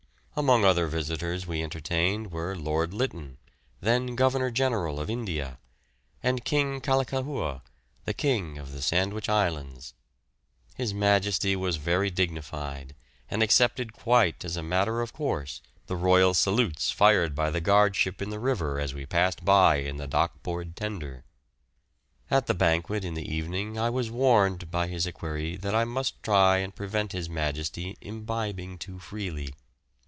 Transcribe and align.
Among 0.33 0.63
other 0.63 0.87
visitors 0.87 1.45
we 1.45 1.61
entertained 1.61 2.31
were 2.31 2.55
Lord 2.55 2.93
Lytton, 2.93 3.37
then 3.81 4.15
Governor 4.15 4.49
General 4.49 4.97
of 5.01 5.09
India; 5.09 5.59
and 6.23 6.45
King 6.45 6.79
Kallikahua, 6.79 7.61
the 8.05 8.13
King 8.13 8.57
of 8.57 8.71
the 8.71 8.81
Sandwich 8.81 9.27
Islands. 9.27 9.93
His 10.73 10.93
Majesty 10.93 11.57
was 11.57 11.75
very 11.75 12.09
dignified, 12.09 12.95
and 13.29 13.43
accepted 13.43 13.91
quite 13.91 14.45
as 14.45 14.55
a 14.55 14.63
matter 14.63 15.01
of 15.01 15.11
course 15.11 15.61
the 15.87 15.97
royal 15.97 16.33
salutes 16.33 16.91
fired 16.91 17.35
by 17.35 17.51
the 17.51 17.61
guard 17.61 17.97
ship 17.97 18.21
in 18.21 18.29
the 18.29 18.39
river 18.39 18.79
as 18.79 18.93
we 18.93 19.05
passed 19.05 19.43
by 19.43 19.75
in 19.75 19.97
the 19.97 20.07
Dock 20.07 20.41
Board 20.43 20.77
tender. 20.77 21.25
At 22.31 22.47
the 22.47 22.53
banquet 22.55 23.03
in 23.03 23.15
the 23.15 23.29
evening 23.29 23.77
I 23.77 23.89
was 23.89 24.09
warned 24.09 24.71
by 24.71 24.87
his 24.87 25.05
equerry 25.05 25.57
that 25.57 25.75
I 25.75 25.83
must 25.83 26.23
try 26.23 26.59
and 26.59 26.73
prevent 26.73 27.11
His 27.11 27.27
Majesty 27.29 27.97
imbibing 27.99 28.77
too 28.77 28.97
freely. 28.97 29.53